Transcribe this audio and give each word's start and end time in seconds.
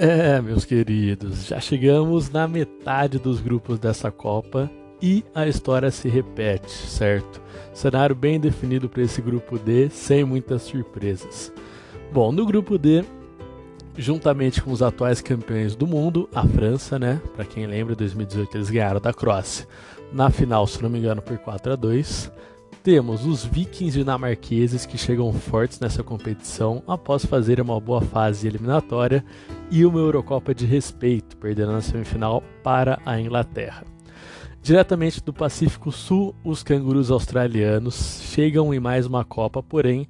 É, 0.00 0.40
meus 0.40 0.64
queridos, 0.64 1.48
já 1.48 1.58
chegamos 1.58 2.30
na 2.30 2.46
metade 2.46 3.18
dos 3.18 3.40
grupos 3.40 3.80
dessa 3.80 4.12
Copa 4.12 4.70
e 5.02 5.24
a 5.34 5.48
história 5.48 5.90
se 5.90 6.08
repete, 6.08 6.70
certo? 6.70 7.42
Cenário 7.74 8.14
bem 8.14 8.38
definido 8.38 8.88
para 8.88 9.02
esse 9.02 9.20
grupo 9.20 9.58
D, 9.58 9.90
sem 9.90 10.22
muitas 10.22 10.62
surpresas. 10.62 11.52
Bom, 12.12 12.30
no 12.30 12.46
grupo 12.46 12.78
D, 12.78 13.04
juntamente 13.96 14.62
com 14.62 14.70
os 14.70 14.82
atuais 14.82 15.20
campeões 15.20 15.74
do 15.74 15.84
mundo, 15.84 16.28
a 16.32 16.46
França, 16.46 16.96
né? 16.96 17.20
Para 17.34 17.44
quem 17.44 17.66
lembra, 17.66 17.96
2018 17.96 18.56
eles 18.56 18.70
ganharam 18.70 19.00
da 19.00 19.12
Croácia 19.12 19.66
na 20.12 20.30
final, 20.30 20.64
se 20.68 20.80
não 20.80 20.88
me 20.88 21.00
engano, 21.00 21.20
por 21.20 21.36
4 21.38 21.72
a 21.72 21.76
2. 21.76 22.30
Temos 22.82 23.26
os 23.26 23.44
vikings 23.44 23.98
dinamarqueses 23.98 24.86
que 24.86 24.96
chegam 24.96 25.32
fortes 25.32 25.80
nessa 25.80 26.02
competição 26.02 26.82
após 26.86 27.24
fazer 27.24 27.60
uma 27.60 27.78
boa 27.80 28.00
fase 28.00 28.46
eliminatória 28.46 29.24
e 29.70 29.84
uma 29.84 29.98
Eurocopa 29.98 30.54
de 30.54 30.64
respeito, 30.64 31.36
perdendo 31.36 31.72
na 31.72 31.80
semifinal 31.80 32.42
para 32.62 32.98
a 33.04 33.20
Inglaterra. 33.20 33.84
Diretamente 34.62 35.22
do 35.22 35.32
Pacífico 35.32 35.90
Sul, 35.90 36.34
os 36.44 36.62
cangurus 36.62 37.10
australianos 37.10 38.20
chegam 38.32 38.72
em 38.72 38.80
mais 38.80 39.06
uma 39.06 39.24
Copa, 39.24 39.62
porém 39.62 40.08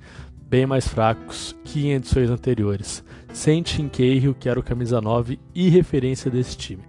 bem 0.49 0.67
mais 0.67 0.89
fracos 0.89 1.55
que 1.65 1.87
em 1.87 1.93
edições 1.93 2.31
anteriores, 2.31 3.05
sem 3.33 3.63
Tim 3.63 3.89
Cahill, 3.89 4.35
que 4.35 4.49
era 4.49 4.59
o 4.59 4.63
camisa 4.63 5.01
9 5.01 5.39
e 5.55 5.69
referência 5.69 6.31
desse 6.31 6.57
time. 6.57 6.88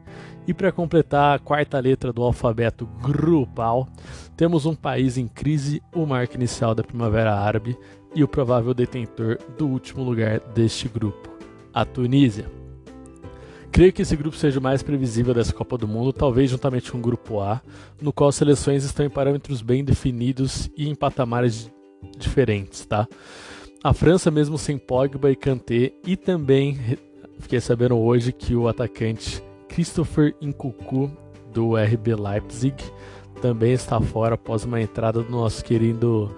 E 0.49 0.53
para 0.53 0.71
completar 0.71 1.35
a 1.35 1.39
quarta 1.39 1.79
letra 1.79 2.11
do 2.11 2.23
alfabeto 2.23 2.87
grupal, 3.03 3.87
temos 4.35 4.65
um 4.65 4.73
país 4.73 5.15
em 5.15 5.27
crise, 5.27 5.79
o 5.93 6.07
marco 6.07 6.33
inicial 6.33 6.73
da 6.73 6.81
Primavera 6.83 7.35
Árabe 7.35 7.77
e 8.15 8.23
o 8.23 8.27
provável 8.27 8.73
detentor 8.73 9.37
do 9.59 9.67
último 9.67 10.03
lugar 10.03 10.39
deste 10.39 10.89
grupo, 10.89 11.29
a 11.71 11.85
Tunísia. 11.85 12.49
Creio 13.71 13.93
que 13.93 14.01
esse 14.01 14.15
grupo 14.15 14.35
seja 14.35 14.59
o 14.59 14.63
mais 14.63 14.81
previsível 14.81 15.35
dessa 15.35 15.53
Copa 15.53 15.77
do 15.77 15.87
Mundo, 15.87 16.11
talvez 16.11 16.49
juntamente 16.49 16.91
com 16.91 16.97
o 16.97 17.01
Grupo 17.01 17.39
A, 17.39 17.61
no 18.01 18.11
qual 18.11 18.29
as 18.29 18.35
seleções 18.35 18.83
estão 18.83 19.05
em 19.05 19.09
parâmetros 19.09 19.61
bem 19.61 19.85
definidos 19.85 20.67
e 20.75 20.89
em 20.89 20.95
patamares 20.95 21.71
diferentes, 22.17 22.87
tá? 22.87 23.07
A 23.83 23.93
França, 23.93 24.31
mesmo 24.31 24.57
sem 24.57 24.79
Pogba 24.79 25.29
e 25.29 25.35
Kanté, 25.35 25.91
e 26.03 26.17
também 26.17 26.75
fiquei 27.37 27.61
sabendo 27.61 27.99
hoje 27.99 28.33
que 28.33 28.55
o 28.55 28.67
atacante 28.67 29.47
Christopher 29.69 30.35
Nkunku 30.41 31.09
do 31.53 31.75
RB 31.75 32.15
Leipzig 32.15 32.75
também 33.41 33.71
está 33.71 33.99
fora 34.01 34.35
após 34.35 34.65
uma 34.65 34.81
entrada 34.81 35.23
do 35.23 35.31
nosso 35.31 35.63
querido 35.63 36.35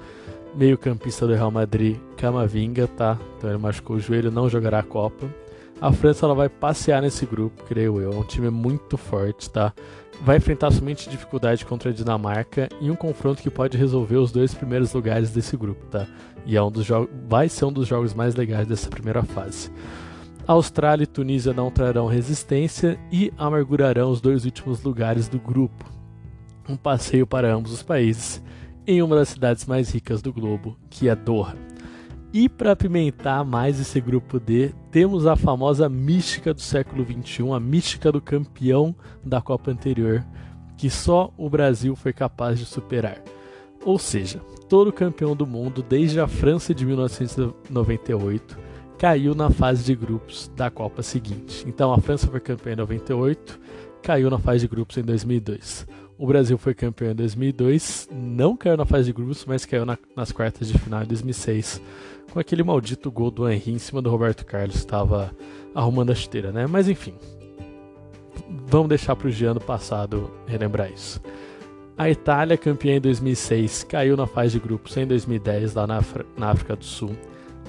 meio-campista 0.55 1.25
do 1.25 1.33
Real 1.33 1.51
Madrid, 1.51 1.97
Camavinga, 2.17 2.87
tá? 2.87 3.17
Então 3.37 3.49
ele 3.49 3.57
machucou 3.57 3.95
o 3.95 3.99
joelho, 3.99 4.31
não 4.31 4.49
jogará 4.49 4.79
a 4.79 4.83
Copa. 4.83 5.27
A 5.79 5.91
França 5.91 6.25
ela 6.25 6.35
vai 6.35 6.47
passear 6.47 7.01
nesse 7.01 7.25
grupo, 7.25 7.63
creio 7.63 7.99
eu. 7.99 8.13
É 8.13 8.15
um 8.15 8.23
time 8.23 8.51
muito 8.51 8.97
forte, 8.97 9.49
tá? 9.49 9.73
Vai 10.21 10.37
enfrentar 10.37 10.69
somente 10.69 11.09
dificuldade 11.09 11.65
contra 11.65 11.89
a 11.89 11.93
Dinamarca 11.93 12.69
em 12.79 12.91
um 12.91 12.95
confronto 12.95 13.41
que 13.41 13.49
pode 13.49 13.77
resolver 13.77 14.17
os 14.17 14.31
dois 14.31 14.53
primeiros 14.53 14.93
lugares 14.93 15.31
desse 15.31 15.57
grupo, 15.57 15.83
tá? 15.87 16.05
E 16.45 16.55
é 16.55 16.61
um 16.61 16.69
dos 16.69 16.87
vai 17.27 17.49
ser 17.49 17.65
um 17.65 17.73
dos 17.73 17.87
jogos 17.87 18.13
mais 18.13 18.35
legais 18.35 18.67
dessa 18.67 18.89
primeira 18.89 19.23
fase. 19.23 19.71
Austrália 20.47 21.03
e 21.03 21.07
Tunísia 21.07 21.53
não 21.53 21.69
trarão 21.69 22.07
resistência 22.07 22.99
e 23.11 23.31
amargurarão 23.37 24.09
os 24.09 24.19
dois 24.19 24.43
últimos 24.43 24.83
lugares 24.83 25.27
do 25.27 25.39
grupo. 25.39 25.85
Um 26.67 26.75
passeio 26.75 27.27
para 27.27 27.53
ambos 27.53 27.71
os 27.71 27.83
países 27.83 28.41
em 28.85 29.01
uma 29.01 29.15
das 29.15 29.29
cidades 29.29 29.65
mais 29.65 29.91
ricas 29.91 30.21
do 30.21 30.33
globo, 30.33 30.77
que 30.89 31.07
é 31.07 31.15
Doha. 31.15 31.55
E 32.33 32.47
para 32.47 32.71
apimentar 32.71 33.43
mais 33.43 33.79
esse 33.79 33.99
grupo 33.99 34.39
D, 34.39 34.73
temos 34.89 35.27
a 35.27 35.35
famosa 35.35 35.89
mística 35.89 36.53
do 36.53 36.61
século 36.61 37.05
XXI, 37.05 37.51
a 37.51 37.59
mística 37.59 38.11
do 38.11 38.21
campeão 38.21 38.95
da 39.23 39.41
Copa 39.41 39.69
anterior, 39.69 40.25
que 40.77 40.89
só 40.89 41.31
o 41.37 41.49
Brasil 41.49 41.95
foi 41.95 42.13
capaz 42.13 42.57
de 42.57 42.65
superar. 42.65 43.21
Ou 43.83 43.99
seja, 43.99 44.39
todo 44.69 44.93
campeão 44.93 45.35
do 45.35 45.45
mundo 45.45 45.85
desde 45.87 46.19
a 46.19 46.27
França 46.27 46.73
de 46.73 46.85
1998 46.85 48.70
caiu 49.01 49.33
na 49.33 49.49
fase 49.49 49.83
de 49.83 49.95
grupos 49.95 50.47
da 50.55 50.69
Copa 50.69 51.01
seguinte. 51.01 51.63
Então 51.67 51.91
a 51.91 51.97
França 51.97 52.27
foi 52.27 52.39
campeã 52.39 52.73
em 52.73 52.75
98, 52.75 53.59
caiu 54.03 54.29
na 54.29 54.37
fase 54.37 54.59
de 54.59 54.67
grupos 54.67 54.95
em 54.95 55.01
2002. 55.01 55.87
O 56.19 56.27
Brasil 56.27 56.55
foi 56.55 56.75
campeão 56.75 57.09
em 57.09 57.15
2002, 57.15 58.07
não 58.11 58.55
caiu 58.55 58.77
na 58.77 58.85
fase 58.85 59.05
de 59.05 59.13
grupos, 59.13 59.43
mas 59.43 59.65
caiu 59.65 59.87
na, 59.87 59.97
nas 60.15 60.31
quartas 60.31 60.67
de 60.67 60.77
final 60.77 61.01
em 61.01 61.07
2006, 61.07 61.81
com 62.31 62.39
aquele 62.39 62.61
maldito 62.61 63.09
gol 63.09 63.31
do 63.31 63.49
Henry 63.49 63.71
em 63.71 63.79
cima 63.79 64.03
do 64.03 64.09
Roberto 64.11 64.45
Carlos, 64.45 64.75
estava 64.75 65.31
arrumando 65.73 66.11
a 66.11 66.15
chuteira, 66.15 66.51
né? 66.51 66.67
Mas 66.67 66.87
enfim, 66.87 67.15
vamos 68.67 68.89
deixar 68.89 69.15
para 69.15 69.29
o 69.29 69.31
Giano 69.31 69.59
passado 69.59 70.29
relembrar 70.45 70.91
isso. 70.91 71.19
A 71.97 72.07
Itália, 72.07 72.55
campeã 72.55 72.97
em 72.97 73.01
2006, 73.01 73.83
caiu 73.83 74.15
na 74.15 74.27
fase 74.27 74.59
de 74.59 74.59
grupos 74.59 74.95
em 74.95 75.07
2010 75.07 75.73
lá 75.73 75.87
na, 75.87 76.03
na 76.37 76.51
África 76.51 76.75
do 76.75 76.85
Sul. 76.85 77.17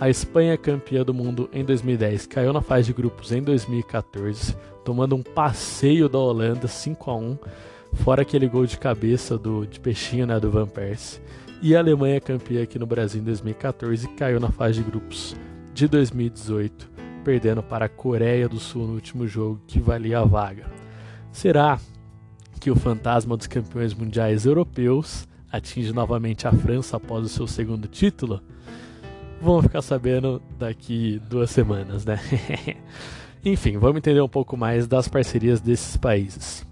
A 0.02 0.10
Espanha, 0.10 0.58
campeã 0.58 1.04
do 1.04 1.14
mundo 1.14 1.48
em 1.52 1.64
2010, 1.64 2.26
caiu 2.26 2.52
na 2.52 2.60
fase 2.60 2.88
de 2.88 2.92
grupos 2.92 3.30
em 3.30 3.40
2014, 3.40 4.56
tomando 4.84 5.14
um 5.14 5.22
passeio 5.22 6.08
da 6.08 6.18
Holanda 6.18 6.66
5 6.66 7.08
a 7.08 7.14
1 7.14 7.38
fora 7.92 8.22
aquele 8.22 8.48
gol 8.48 8.66
de 8.66 8.76
cabeça 8.78 9.38
do 9.38 9.64
de 9.64 9.78
peixinho 9.78 10.26
né, 10.26 10.40
do 10.40 10.50
Van 10.50 10.66
Persie. 10.66 11.20
E 11.62 11.76
a 11.76 11.78
Alemanha, 11.78 12.20
campeã 12.20 12.64
aqui 12.64 12.80
no 12.80 12.84
Brasil 12.84 13.20
em 13.20 13.24
2014, 13.24 14.08
caiu 14.08 14.40
na 14.40 14.50
fase 14.50 14.82
de 14.82 14.90
grupos 14.90 15.36
de 15.72 15.86
2018, 15.86 16.90
perdendo 17.22 17.62
para 17.62 17.84
a 17.84 17.88
Coreia 17.88 18.48
do 18.48 18.58
Sul 18.58 18.88
no 18.88 18.94
último 18.94 19.28
jogo 19.28 19.60
que 19.68 19.78
valia 19.78 20.18
a 20.18 20.24
vaga. 20.24 20.66
Será 21.30 21.78
que 22.58 22.72
o 22.72 22.74
fantasma 22.74 23.36
dos 23.36 23.46
campeões 23.46 23.94
mundiais 23.94 24.46
europeus 24.46 25.28
atinge 25.52 25.92
novamente 25.92 26.48
a 26.48 26.50
França 26.50 26.96
após 26.96 27.24
o 27.24 27.28
seu 27.28 27.46
segundo 27.46 27.86
título? 27.86 28.42
Vamos 29.42 29.64
ficar 29.64 29.82
sabendo 29.82 30.40
daqui 30.56 31.20
duas 31.28 31.50
semanas, 31.50 32.04
né? 32.04 32.20
Enfim, 33.44 33.76
vamos 33.76 33.96
entender 33.96 34.20
um 34.20 34.28
pouco 34.28 34.56
mais 34.56 34.86
das 34.86 35.08
parcerias 35.08 35.60
desses 35.60 35.96
países. 35.96 36.64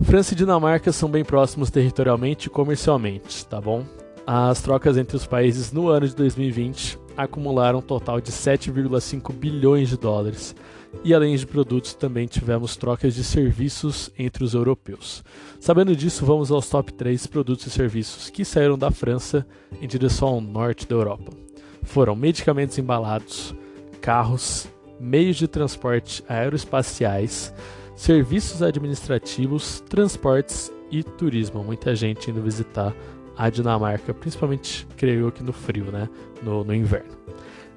França 0.00 0.32
e 0.32 0.36
Dinamarca 0.36 0.90
são 0.90 1.06
bem 1.06 1.22
próximos 1.22 1.70
territorialmente 1.70 2.46
e 2.46 2.50
comercialmente, 2.50 3.44
tá 3.44 3.60
bom? 3.60 3.84
As 4.26 4.62
trocas 4.62 4.96
entre 4.96 5.16
os 5.16 5.26
países 5.26 5.70
no 5.70 5.88
ano 5.88 6.08
de 6.08 6.16
2020 6.16 6.98
acumularam 7.14 7.80
um 7.80 7.82
total 7.82 8.22
de 8.22 8.32
7,5 8.32 9.30
bilhões 9.34 9.90
de 9.90 9.98
dólares. 9.98 10.56
E 11.04 11.12
além 11.12 11.36
de 11.36 11.46
produtos, 11.46 11.92
também 11.92 12.26
tivemos 12.26 12.74
trocas 12.74 13.14
de 13.14 13.22
serviços 13.22 14.10
entre 14.18 14.42
os 14.42 14.54
europeus. 14.54 15.22
Sabendo 15.60 15.94
disso, 15.94 16.24
vamos 16.24 16.50
aos 16.50 16.70
top 16.70 16.90
3 16.90 17.26
produtos 17.26 17.66
e 17.66 17.70
serviços 17.70 18.30
que 18.30 18.46
saíram 18.46 18.78
da 18.78 18.90
França 18.90 19.46
em 19.78 19.86
direção 19.86 20.28
ao 20.28 20.40
norte 20.40 20.88
da 20.88 20.94
Europa. 20.94 21.51
Foram 21.82 22.14
medicamentos 22.14 22.78
embalados, 22.78 23.54
carros, 24.00 24.68
meios 24.98 25.36
de 25.36 25.48
transporte 25.48 26.24
aeroespaciais, 26.28 27.52
serviços 27.96 28.62
administrativos, 28.62 29.80
transportes 29.88 30.72
e 30.90 31.02
turismo. 31.02 31.62
Muita 31.64 31.94
gente 31.94 32.30
indo 32.30 32.42
visitar 32.42 32.94
a 33.36 33.50
Dinamarca, 33.50 34.14
principalmente, 34.14 34.86
creio 34.96 35.32
que 35.32 35.42
no 35.42 35.52
frio, 35.52 35.90
né? 35.90 36.08
No, 36.42 36.62
no 36.62 36.74
inverno. 36.74 37.16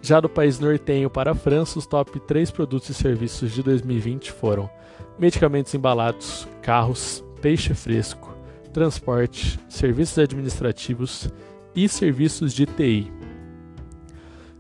Já 0.02 0.20
do 0.20 0.30
país 0.30 0.60
nortenho 0.60 1.10
para 1.10 1.32
a 1.32 1.36
França, 1.36 1.80
os 1.80 1.88
top 1.88 2.20
3 2.20 2.52
produtos 2.52 2.90
e 2.90 2.94
serviços 2.94 3.52
de 3.52 3.64
2020 3.64 4.32
foram 4.32 4.70
medicamentos 5.18 5.74
embalados, 5.74 6.48
carros, 6.62 7.24
peixe 7.42 7.74
fresco, 7.74 8.36
transporte, 8.72 9.60
serviços 9.70 10.20
administrativos 10.20 11.30
e 11.76 11.90
serviços 11.90 12.54
de 12.54 12.66
TI. 12.66 13.12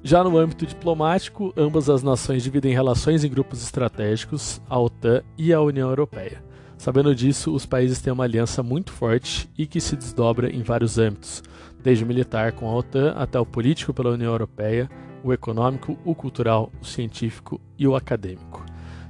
Já 0.08 0.24
no 0.24 0.38
âmbito 0.38 0.68
diplomático, 0.68 1.52
ambas 1.58 1.90
as 1.90 2.04
nações 2.04 2.44
dividem 2.44 2.72
relações 2.72 3.24
em 3.24 3.28
grupos 3.28 3.64
estratégicos, 3.64 4.62
a 4.70 4.80
OTAN 4.80 5.24
e 5.36 5.52
a 5.52 5.60
União 5.60 5.90
Europeia. 5.90 6.44
Sabendo 6.78 7.16
disso, 7.16 7.52
os 7.52 7.66
países 7.66 8.00
têm 8.00 8.14
uma 8.14 8.24
aliança 8.24 8.62
muito 8.62 8.92
forte 8.92 9.50
e 9.58 9.66
que 9.66 9.82
se 9.82 9.96
desdobra 9.96 10.52
em 10.52 10.62
vários 10.62 11.00
âmbitos, 11.00 11.42
desde 11.82 12.04
o 12.04 12.08
militar 12.08 12.52
com 12.52 12.70
a 12.70 12.76
OTAN 12.76 13.14
até 13.18 13.40
o 13.40 13.46
político 13.48 13.96
pela 13.96 14.12
União 14.12 14.32
Europeia, 14.32 14.88
o 15.24 15.34
econômico, 15.34 15.98
o 16.06 16.14
cultural, 16.14 16.72
o 16.80 16.86
científico 16.86 17.60
e 17.76 17.88
o 17.88 17.96
acadêmico. 17.96 18.64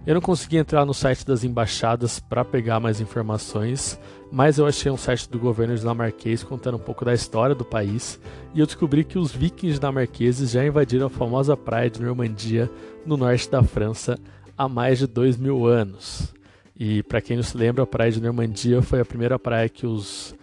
Eu 0.05 0.13
não 0.13 0.21
consegui 0.21 0.57
entrar 0.57 0.85
no 0.85 0.93
site 0.93 1.25
das 1.25 1.43
embaixadas 1.43 2.19
para 2.19 2.45
pegar 2.45 2.79
mais 2.79 3.01
informações, 3.01 3.99
mas 4.31 4.59
eu 4.59 4.67
achei 4.67 4.91
um 4.91 4.97
site 4.97 5.27
do 5.27 5.39
governo 5.39 5.75
dinamarquês 5.75 6.43
contando 6.43 6.75
um 6.75 6.79
pouco 6.79 7.03
da 7.03 7.11
história 7.11 7.55
do 7.55 7.65
país 7.65 8.19
e 8.53 8.59
eu 8.59 8.67
descobri 8.67 9.03
que 9.03 9.17
os 9.17 9.31
vikings 9.31 9.79
dinamarqueses 9.79 10.51
já 10.51 10.63
invadiram 10.63 11.07
a 11.07 11.09
famosa 11.09 11.57
praia 11.57 11.89
de 11.89 12.03
Normandia, 12.03 12.69
no 13.03 13.17
norte 13.17 13.49
da 13.49 13.63
França, 13.63 14.15
há 14.55 14.69
mais 14.69 14.99
de 14.99 15.07
dois 15.07 15.37
mil 15.37 15.65
anos. 15.65 16.31
E 16.77 17.01
para 17.01 17.19
quem 17.19 17.37
não 17.37 17.43
se 17.43 17.57
lembra, 17.57 17.83
a 17.83 17.87
praia 17.87 18.11
de 18.11 18.21
Normandia 18.21 18.83
foi 18.83 18.99
a 19.01 19.05
primeira 19.05 19.39
praia 19.39 19.67
que 19.67 19.87
os, 19.87 20.35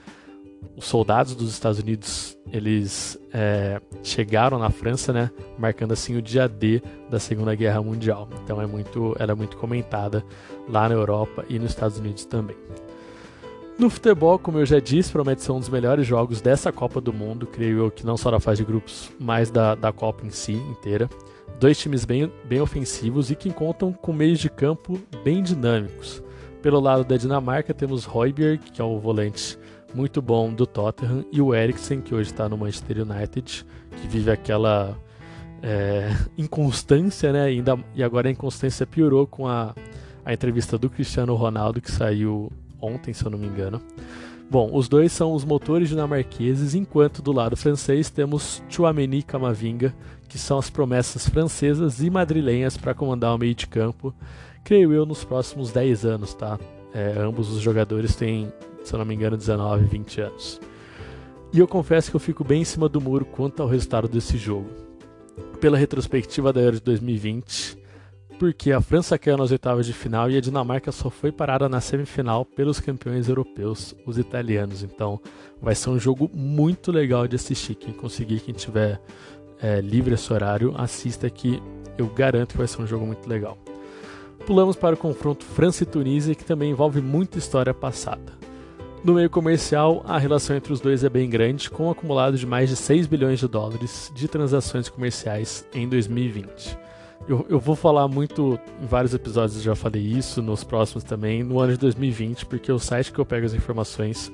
os 0.76 0.86
soldados 0.86 1.36
dos 1.36 1.52
Estados 1.52 1.78
Unidos 1.78 2.36
eles 2.52 3.18
é, 3.32 3.80
chegaram 4.02 4.58
na 4.58 4.68
França, 4.68 5.12
né, 5.12 5.30
marcando 5.58 5.92
assim 5.92 6.16
o 6.16 6.22
dia 6.22 6.46
D 6.46 6.82
da 7.10 7.18
Segunda 7.18 7.54
Guerra 7.54 7.82
Mundial. 7.82 8.28
Então 8.44 8.60
é 8.60 8.66
muito, 8.66 9.16
ela 9.18 9.32
é 9.32 9.34
muito 9.34 9.56
comentada 9.56 10.22
lá 10.68 10.88
na 10.88 10.94
Europa 10.94 11.44
e 11.48 11.58
nos 11.58 11.70
Estados 11.70 11.98
Unidos 11.98 12.26
também. 12.26 12.56
No 13.78 13.88
futebol, 13.88 14.38
como 14.38 14.58
eu 14.58 14.66
já 14.66 14.78
disse, 14.78 15.10
promete 15.10 15.42
ser 15.42 15.50
um 15.50 15.58
dos 15.58 15.70
melhores 15.70 16.06
jogos 16.06 16.42
dessa 16.42 16.70
Copa 16.70 17.00
do 17.00 17.12
Mundo, 17.12 17.46
creio 17.46 17.78
eu 17.78 17.90
que 17.90 18.04
não 18.04 18.18
só 18.18 18.30
da 18.30 18.38
fase 18.38 18.58
de 18.58 18.66
grupos, 18.66 19.10
mas 19.18 19.50
da, 19.50 19.74
da 19.74 19.90
Copa 19.90 20.26
em 20.26 20.30
si 20.30 20.52
inteira. 20.52 21.08
Dois 21.58 21.78
times 21.78 22.04
bem, 22.04 22.30
bem 22.44 22.60
ofensivos 22.60 23.30
e 23.30 23.34
que 23.34 23.50
contam 23.50 23.92
com 23.92 24.12
meios 24.12 24.38
de 24.38 24.50
campo 24.50 25.00
bem 25.24 25.42
dinâmicos. 25.42 26.22
Pelo 26.60 26.80
lado 26.80 27.02
da 27.02 27.16
Dinamarca, 27.16 27.72
temos 27.72 28.06
Højbjerg, 28.06 28.70
que 28.70 28.80
é 28.80 28.84
o 28.84 28.98
volante 28.98 29.58
muito 29.94 30.22
bom 30.22 30.52
do 30.52 30.66
Tottenham, 30.66 31.24
e 31.30 31.40
o 31.40 31.54
Eriksen, 31.54 32.00
que 32.00 32.14
hoje 32.14 32.30
está 32.30 32.48
no 32.48 32.56
Manchester 32.56 33.02
United, 33.02 33.66
que 33.90 34.08
vive 34.08 34.30
aquela 34.30 34.96
é, 35.62 36.10
inconstância, 36.36 37.32
né? 37.32 37.52
E, 37.52 37.56
ainda, 37.56 37.78
e 37.94 38.02
agora 38.02 38.28
a 38.28 38.32
inconstância 38.32 38.86
piorou 38.86 39.26
com 39.26 39.46
a, 39.46 39.74
a 40.24 40.32
entrevista 40.32 40.76
do 40.76 40.90
Cristiano 40.90 41.34
Ronaldo, 41.34 41.80
que 41.80 41.90
saiu 41.90 42.50
ontem, 42.80 43.12
se 43.12 43.24
eu 43.24 43.30
não 43.30 43.38
me 43.38 43.46
engano. 43.46 43.80
Bom, 44.50 44.68
os 44.70 44.86
dois 44.86 45.12
são 45.12 45.32
os 45.32 45.44
motores 45.44 45.88
dinamarqueses, 45.88 46.74
enquanto 46.74 47.22
do 47.22 47.32
lado 47.32 47.56
francês 47.56 48.10
temos 48.10 48.62
Chouameni 48.68 49.20
e 49.20 49.22
Camavinga, 49.22 49.94
que 50.28 50.38
são 50.38 50.58
as 50.58 50.68
promessas 50.68 51.26
francesas 51.26 52.02
e 52.02 52.10
madrilenhas 52.10 52.76
para 52.76 52.92
comandar 52.92 53.34
o 53.34 53.38
meio 53.38 53.54
de 53.54 53.66
campo, 53.66 54.14
creio 54.62 54.92
eu, 54.92 55.06
nos 55.06 55.24
próximos 55.24 55.72
10 55.72 56.04
anos, 56.04 56.34
tá? 56.34 56.58
É, 56.92 57.14
ambos 57.18 57.50
os 57.50 57.62
jogadores 57.62 58.14
têm, 58.14 58.52
se 58.84 58.94
eu 58.94 58.98
não 58.98 59.04
me 59.04 59.14
engano, 59.14 59.36
19, 59.36 59.84
20 59.84 60.20
anos. 60.20 60.60
E 61.52 61.58
eu 61.58 61.68
confesso 61.68 62.10
que 62.10 62.16
eu 62.16 62.20
fico 62.20 62.42
bem 62.42 62.62
em 62.62 62.64
cima 62.64 62.88
do 62.88 63.00
muro 63.00 63.24
quanto 63.24 63.62
ao 63.62 63.68
resultado 63.68 64.08
desse 64.08 64.38
jogo. 64.38 64.68
Pela 65.60 65.76
retrospectiva 65.76 66.52
da 66.52 66.60
Euro 66.60 66.76
de 66.76 66.82
2020, 66.82 67.78
porque 68.38 68.72
a 68.72 68.80
França 68.80 69.16
caiu 69.16 69.36
nas 69.36 69.52
oitavas 69.52 69.86
de 69.86 69.92
final 69.92 70.28
e 70.30 70.36
a 70.36 70.40
Dinamarca 70.40 70.90
só 70.90 71.08
foi 71.08 71.30
parada 71.30 71.68
na 71.68 71.80
semifinal 71.80 72.44
pelos 72.44 72.80
campeões 72.80 73.28
europeus, 73.28 73.94
os 74.04 74.18
italianos. 74.18 74.82
Então 74.82 75.20
vai 75.60 75.74
ser 75.74 75.90
um 75.90 75.98
jogo 75.98 76.28
muito 76.34 76.90
legal 76.90 77.28
de 77.28 77.36
assistir. 77.36 77.76
Quem 77.76 77.92
conseguir, 77.92 78.40
quem 78.40 78.52
tiver 78.52 79.00
é, 79.60 79.80
livre 79.80 80.14
esse 80.14 80.32
horário, 80.32 80.74
assista 80.76 81.30
que 81.30 81.62
eu 81.96 82.08
garanto 82.08 82.52
que 82.52 82.58
vai 82.58 82.66
ser 82.66 82.82
um 82.82 82.86
jogo 82.86 83.06
muito 83.06 83.28
legal. 83.28 83.56
Pulamos 84.44 84.74
para 84.74 84.96
o 84.96 84.98
confronto 84.98 85.44
França 85.44 85.84
e 85.84 85.86
Tunísia, 85.86 86.34
que 86.34 86.44
também 86.44 86.72
envolve 86.72 87.00
muita 87.00 87.38
história 87.38 87.72
passada. 87.72 88.41
No 89.04 89.14
meio 89.14 89.28
comercial, 89.28 90.04
a 90.06 90.16
relação 90.16 90.54
entre 90.54 90.72
os 90.72 90.80
dois 90.80 91.02
é 91.02 91.08
bem 91.08 91.28
grande, 91.28 91.68
com 91.68 91.88
um 91.88 91.90
acumulado 91.90 92.38
de 92.38 92.46
mais 92.46 92.68
de 92.68 92.76
6 92.76 93.08
bilhões 93.08 93.40
de 93.40 93.48
dólares 93.48 94.12
de 94.14 94.28
transações 94.28 94.88
comerciais 94.88 95.66
em 95.74 95.88
2020. 95.88 96.78
Eu, 97.26 97.44
eu 97.48 97.58
vou 97.58 97.74
falar 97.74 98.06
muito, 98.06 98.56
em 98.80 98.86
vários 98.86 99.12
episódios 99.12 99.56
eu 99.56 99.62
já 99.62 99.74
falei 99.74 100.00
isso, 100.00 100.40
nos 100.40 100.62
próximos 100.62 101.02
também, 101.02 101.42
no 101.42 101.58
ano 101.58 101.72
de 101.72 101.80
2020, 101.80 102.46
porque 102.46 102.70
o 102.70 102.78
site 102.78 103.12
que 103.12 103.18
eu 103.18 103.26
pego 103.26 103.44
as 103.44 103.54
informações, 103.54 104.30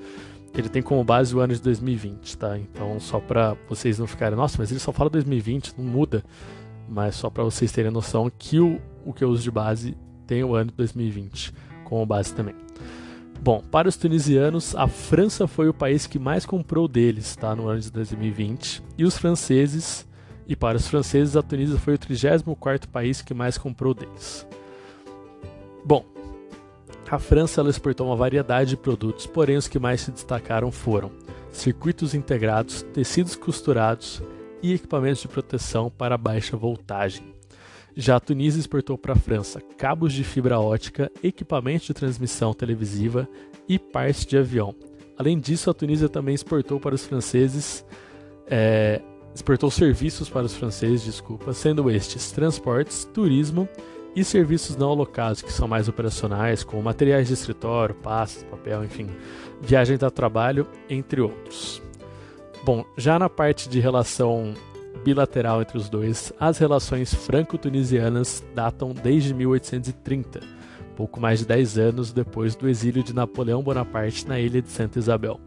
ele 0.55 0.69
tem 0.69 0.83
como 0.83 1.03
base 1.03 1.35
o 1.35 1.41
ano 1.41 1.55
de 1.55 1.63
2020, 1.63 2.37
tá? 2.37 2.59
Então, 2.59 3.01
só 3.01 3.19
para 3.21 3.57
vocês 3.71 3.99
não 3.99 4.07
ficarem, 4.07 4.37
nossa, 4.37 4.57
mas 4.59 4.71
ele 4.71 4.81
só 4.81 4.93
fala 4.93 5.09
2020, 5.09 5.79
não 5.79 5.85
muda. 5.87 6.23
Mas 6.87 7.15
só 7.15 7.31
para 7.31 7.43
vocês 7.43 7.73
terem 7.73 7.91
noção 7.91 8.31
que 8.39 8.61
o, 8.61 8.79
o 9.03 9.15
que 9.15 9.25
eu 9.25 9.31
uso 9.31 9.43
de 9.43 9.51
base 9.51 9.97
tem 10.27 10.45
o 10.45 10.55
ano 10.55 10.71
de 10.71 10.77
2020 10.77 11.55
como 11.85 12.05
base 12.05 12.35
também. 12.35 12.55
Bom, 13.41 13.63
para 13.71 13.89
os 13.89 13.97
tunisianos, 13.97 14.75
a 14.75 14.89
França 14.89 15.47
foi 15.47 15.69
o 15.69 15.75
país 15.75 16.07
que 16.07 16.19
mais 16.19 16.45
comprou 16.45 16.89
deles, 16.89 17.37
tá? 17.37 17.55
No 17.55 17.69
ano 17.69 17.81
de 17.81 17.91
2020. 17.91 18.83
E 18.97 19.05
os 19.05 19.17
franceses 19.17 20.09
e 20.49 20.57
para 20.57 20.79
os 20.79 20.89
franceses, 20.89 21.37
a 21.37 21.43
Tunísia 21.43 21.77
foi 21.77 21.95
o 21.95 21.99
34º 21.99 22.87
país 22.87 23.21
que 23.21 23.35
mais 23.35 23.59
comprou 23.59 23.93
deles. 23.93 24.47
Bom, 25.85 26.07
a 27.09 27.19
França 27.19 27.61
ela 27.61 27.69
exportou 27.69 28.07
uma 28.07 28.17
variedade 28.17 28.71
de 28.71 28.77
produtos, 28.77 29.27
porém 29.27 29.59
os 29.59 29.69
que 29.69 29.79
mais 29.79 30.01
se 30.01 30.11
destacaram 30.11 30.73
foram 30.73 31.13
circuitos 31.53 32.15
integrados, 32.15 32.83
tecidos 32.95 33.37
costurados 33.37 34.23
e 34.63 34.73
equipamentos 34.73 35.21
de 35.21 35.29
proteção 35.29 35.91
para 35.91 36.17
baixa 36.17 36.57
voltagem. 36.57 37.38
Já 38.01 38.15
a 38.15 38.21
Tunísia 38.21 38.61
exportou 38.61 38.97
para 38.97 39.15
a 39.15 39.17
França 39.17 39.61
cabos 39.77 40.13
de 40.13 40.23
fibra 40.23 40.61
ótica, 40.61 41.11
equipamentos 41.21 41.89
de 41.89 41.93
transmissão 41.93 42.55
televisiva 42.55 43.29
e 43.69 43.77
partes 43.77 44.25
de 44.25 44.39
avião. 44.39 44.73
Além 45.19 45.37
disso, 45.37 45.69
a 45.69 45.75
Tunísia 45.75 46.09
também 46.09 46.33
exportou 46.33 46.79
para 46.79 46.95
os 46.95 47.05
franceses 47.05 47.85
é, 48.49 49.03
exportou 49.35 49.69
serviços 49.69 50.29
para 50.29 50.47
os 50.47 50.55
franceses, 50.55 51.05
desculpa, 51.05 51.53
sendo 51.53 51.91
estes 51.91 52.31
transportes, 52.31 53.05
turismo 53.05 53.69
e 54.15 54.23
serviços 54.23 54.77
não 54.77 54.91
alocados, 54.91 55.43
que 55.43 55.53
são 55.53 55.67
mais 55.67 55.89
operacionais, 55.89 56.63
como 56.63 56.81
materiais 56.81 57.27
de 57.27 57.35
escritório, 57.35 57.97
pastas, 57.97 58.45
papel, 58.45 58.85
enfim, 58.85 59.09
viagens 59.61 60.05
a 60.05 60.11
trabalho, 60.11 60.69
entre 60.89 61.21
outros. 61.21 61.83
Bom, 62.65 62.85
já 62.97 63.19
na 63.19 63.29
parte 63.29 63.69
de 63.69 63.81
relação 63.81 64.55
bilateral 65.05 65.63
entre 65.63 65.77
os 65.77 65.89
dois, 65.89 66.33
as 66.39 66.59
relações 66.59 67.15
franco-tunisianas 67.15 68.45
datam 68.55 68.93
desde 68.93 69.33
1830, 69.33 70.41
pouco 70.97 71.21
mais 71.21 71.41
de 71.41 71.47
10 71.47 71.79
anos 71.79 72.13
depois 72.13 72.55
do 72.55 72.69
exílio 72.69 73.03
de 73.03 73.15
Napoleão 73.15 73.63
Bonaparte 73.63 74.27
na 74.27 74.39
ilha 74.39 74.61
de 74.61 74.69
Santa 74.69 74.99
Isabel. 74.99 75.41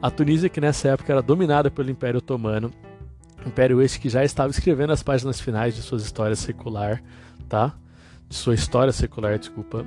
A 0.00 0.10
Tunísia, 0.10 0.48
que 0.48 0.60
nessa 0.60 0.88
época 0.88 1.12
era 1.12 1.20
dominada 1.20 1.70
pelo 1.70 1.90
Império 1.90 2.18
Otomano, 2.18 2.72
Império 3.46 3.80
este 3.80 4.00
que 4.00 4.08
já 4.08 4.24
estava 4.24 4.50
escrevendo 4.50 4.92
as 4.92 5.02
páginas 5.02 5.40
finais 5.40 5.74
de 5.74 5.82
sua 5.82 5.98
história 5.98 6.36
secular, 6.36 7.02
tá? 7.48 7.74
De 8.28 8.36
sua 8.36 8.54
história 8.54 8.92
secular, 8.92 9.38
desculpa. 9.38 9.86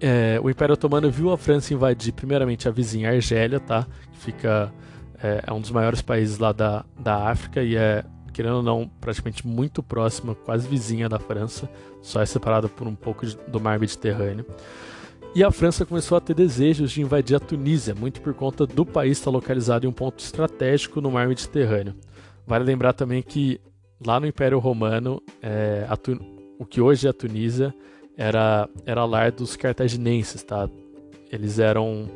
É, 0.00 0.38
o 0.42 0.50
Império 0.50 0.74
Otomano 0.74 1.10
viu 1.10 1.30
a 1.30 1.38
França 1.38 1.72
invadir 1.72 2.12
primeiramente 2.12 2.68
a 2.68 2.70
vizinha 2.70 3.10
Argélia, 3.10 3.60
tá? 3.60 3.86
Que 4.12 4.18
fica 4.18 4.72
é, 5.24 5.42
é 5.46 5.52
um 5.52 5.60
dos 5.60 5.70
maiores 5.70 6.02
países 6.02 6.38
lá 6.38 6.52
da, 6.52 6.84
da 6.98 7.30
África 7.30 7.62
e 7.62 7.74
é 7.74 8.04
querendo 8.34 8.56
ou 8.56 8.62
não, 8.62 8.90
praticamente 9.00 9.46
muito 9.46 9.80
próxima, 9.80 10.34
quase 10.34 10.66
vizinha 10.66 11.08
da 11.08 11.20
França, 11.20 11.70
só 12.02 12.20
é 12.20 12.26
separada 12.26 12.68
por 12.68 12.86
um 12.86 12.94
pouco 12.94 13.24
de, 13.24 13.36
do 13.46 13.60
mar 13.60 13.78
Mediterrâneo. 13.78 14.44
E 15.36 15.42
a 15.44 15.52
França 15.52 15.86
começou 15.86 16.18
a 16.18 16.20
ter 16.20 16.34
desejos 16.34 16.90
de 16.90 17.00
invadir 17.00 17.36
a 17.36 17.40
Tunísia, 17.40 17.94
muito 17.94 18.20
por 18.20 18.34
conta 18.34 18.66
do 18.66 18.84
país 18.84 19.18
estar 19.18 19.30
localizado 19.30 19.86
em 19.86 19.88
um 19.88 19.92
ponto 19.92 20.18
estratégico 20.18 21.00
no 21.00 21.12
mar 21.12 21.28
Mediterrâneo. 21.28 21.94
Vale 22.44 22.64
lembrar 22.64 22.92
também 22.92 23.22
que 23.22 23.60
lá 24.04 24.18
no 24.18 24.26
Império 24.26 24.58
Romano, 24.58 25.22
é, 25.40 25.86
o 26.58 26.66
que 26.66 26.80
hoje 26.80 27.06
é 27.06 27.10
a 27.10 27.12
Tunísia 27.12 27.72
era, 28.16 28.68
era 28.84 29.04
lar 29.04 29.30
dos 29.30 29.56
cartaginenses, 29.56 30.42
tá? 30.42 30.68
Eles 31.30 31.58
eram 31.58 32.08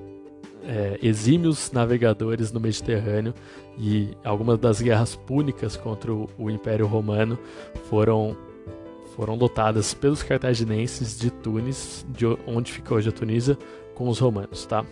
é, 0.68 0.98
exímios 1.02 1.72
navegadores 1.72 2.52
no 2.52 2.60
Mediterrâneo 2.60 3.32
e 3.78 4.10
algumas 4.22 4.58
das 4.58 4.82
guerras 4.82 5.16
púnicas 5.16 5.76
contra 5.76 6.12
o, 6.12 6.28
o 6.36 6.50
Império 6.50 6.86
Romano 6.86 7.38
foram 7.88 8.36
foram 9.16 9.34
lutadas 9.34 9.94
pelos 9.94 10.22
cartaginenses 10.22 11.18
de 11.18 11.28
Tunis, 11.28 12.06
de 12.08 12.24
onde 12.46 12.70
fica 12.70 12.94
hoje 12.94 13.08
a 13.08 13.12
Tunísia, 13.12 13.58
com 13.92 14.08
os 14.08 14.20
romanos, 14.20 14.64
tá? 14.64 14.84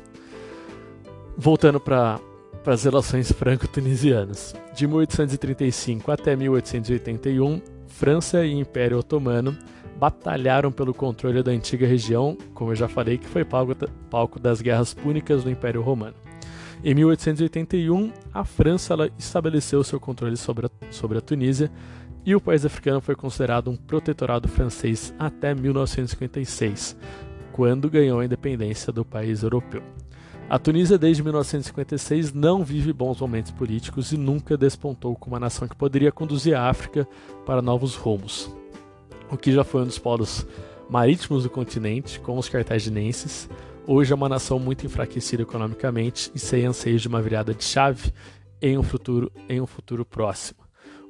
Voltando 1.37 1.79
para 1.79 2.19
as 2.67 2.83
relações 2.83 3.31
franco-tunisianas. 3.31 4.53
De 4.75 4.85
1835 4.89 6.11
até 6.11 6.35
1881, 6.35 7.63
França 7.87 8.45
e 8.45 8.53
Império 8.53 8.99
Otomano 8.99 9.57
batalharam 9.99 10.71
pelo 10.71 10.95
controle 10.95 11.43
da 11.43 11.51
antiga 11.51 11.87
região, 11.87 12.37
como 12.55 12.73
eu 12.73 12.77
já 12.77 12.89
falei, 12.89 13.19
que 13.19 13.27
foi 13.27 13.45
palco 13.45 14.39
das 14.39 14.61
guerras 14.61 14.93
púnicas 14.93 15.43
do 15.43 15.51
Império 15.51 15.83
Romano. 15.83 16.15
Em 16.85 16.95
1881, 16.95 18.13
a 18.33 18.45
França 18.45 18.95
estabeleceu 19.19 19.83
seu 19.83 19.99
controle 19.99 20.37
sobre 20.37 20.67
a, 20.67 20.71
sobre 20.91 21.19
a 21.19 21.21
Tunísia 21.21 21.71
e 22.25 22.35
o 22.35 22.41
país 22.41 22.65
africano 22.65 23.01
foi 23.01 23.15
considerado 23.15 23.71
um 23.71 23.77
protetorado 23.77 24.49
francês 24.49 25.15
até 25.19 25.55
1956, 25.55 26.97
quando 27.53 27.89
ganhou 27.89 28.21
a 28.21 28.25
independência 28.25 28.93
do 28.93 29.05
país 29.05 29.43
europeu. 29.43 29.83
A 30.49 30.61
Tunísia, 30.61 30.97
desde 30.97 31.25
1956, 31.25 32.33
não 32.33 32.63
vive 32.63 32.93
bons 32.93 33.21
momentos 33.21 33.51
políticos 33.51 34.13
e 34.13 34.17
nunca 34.17 34.57
despontou 34.57 35.17
como 35.17 35.35
uma 35.35 35.41
nação 35.41 35.67
que 35.67 35.75
poderia 35.75 36.13
conduzir 36.13 36.55
a 36.55 36.69
África 36.69 37.09
para 37.45 37.61
novos 37.61 37.97
rumos. 37.97 38.55
O 39.31 39.37
que 39.37 39.53
já 39.53 39.65
foi 39.65 39.83
um 39.83 39.87
dos 39.87 39.99
polos 39.99 40.47
marítimos 40.89 41.43
do 41.43 41.51
continente, 41.51 42.21
com 42.21 42.39
os 42.39 42.49
cartaginenses, 42.49 43.49
hoje 43.87 44.13
é 44.13 44.15
uma 44.15 44.29
nação 44.29 44.59
muito 44.59 44.87
enfraquecida 44.87 45.43
economicamente 45.43 46.31
e 46.35 46.39
sem 46.39 46.65
anseios 46.65 47.03
de 47.03 47.09
uma 47.09 47.21
virada 47.21 47.53
de 47.53 47.65
chave 47.65 48.13
em 48.63 48.79
um 48.79 48.83
futuro, 48.83 49.31
em 49.49 49.61
um 49.61 49.67
futuro 49.67 50.05
próximo. 50.05 50.66